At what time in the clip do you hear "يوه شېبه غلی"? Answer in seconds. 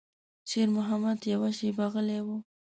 1.33-2.19